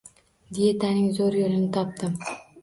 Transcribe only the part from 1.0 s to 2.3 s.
zo'r yo'lini topdim